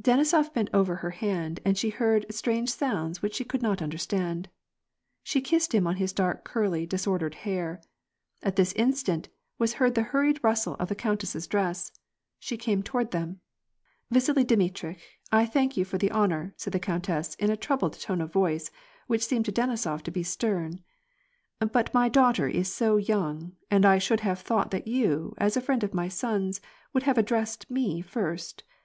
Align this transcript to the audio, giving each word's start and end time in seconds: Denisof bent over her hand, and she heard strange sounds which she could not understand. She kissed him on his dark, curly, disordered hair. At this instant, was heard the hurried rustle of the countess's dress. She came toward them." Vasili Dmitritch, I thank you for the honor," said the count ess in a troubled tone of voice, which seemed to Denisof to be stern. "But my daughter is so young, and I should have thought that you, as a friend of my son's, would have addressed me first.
Denisof 0.00 0.54
bent 0.54 0.70
over 0.72 0.94
her 0.94 1.10
hand, 1.10 1.58
and 1.64 1.76
she 1.76 1.90
heard 1.90 2.26
strange 2.32 2.70
sounds 2.70 3.20
which 3.22 3.34
she 3.34 3.42
could 3.44 3.60
not 3.60 3.82
understand. 3.82 4.48
She 5.24 5.40
kissed 5.40 5.74
him 5.74 5.84
on 5.84 5.96
his 5.96 6.12
dark, 6.12 6.44
curly, 6.44 6.86
disordered 6.86 7.34
hair. 7.34 7.82
At 8.40 8.54
this 8.54 8.72
instant, 8.74 9.30
was 9.58 9.72
heard 9.74 9.96
the 9.96 10.02
hurried 10.14 10.38
rustle 10.44 10.76
of 10.76 10.88
the 10.88 10.94
countess's 10.94 11.48
dress. 11.48 11.90
She 12.38 12.56
came 12.56 12.84
toward 12.84 13.10
them." 13.10 13.40
Vasili 14.12 14.44
Dmitritch, 14.44 15.00
I 15.32 15.44
thank 15.44 15.76
you 15.76 15.84
for 15.84 15.98
the 15.98 16.12
honor," 16.12 16.54
said 16.56 16.72
the 16.72 16.78
count 16.78 17.10
ess 17.10 17.34
in 17.34 17.50
a 17.50 17.56
troubled 17.56 17.98
tone 17.98 18.20
of 18.20 18.32
voice, 18.32 18.70
which 19.08 19.26
seemed 19.26 19.46
to 19.46 19.52
Denisof 19.52 20.02
to 20.04 20.12
be 20.12 20.22
stern. 20.22 20.84
"But 21.58 21.92
my 21.92 22.08
daughter 22.08 22.46
is 22.46 22.72
so 22.72 22.96
young, 22.96 23.56
and 23.72 23.84
I 23.84 23.98
should 23.98 24.20
have 24.20 24.38
thought 24.38 24.70
that 24.70 24.86
you, 24.86 25.34
as 25.38 25.56
a 25.56 25.60
friend 25.60 25.82
of 25.82 25.94
my 25.94 26.06
son's, 26.06 26.60
would 26.92 27.02
have 27.02 27.18
addressed 27.18 27.68
me 27.68 28.02
first. 28.02 28.62